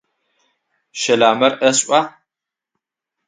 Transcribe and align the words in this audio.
Щэламэр 0.99 1.53
ӏэшӏуа? 1.59 2.01